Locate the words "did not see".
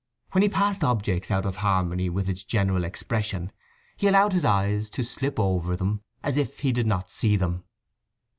6.71-7.35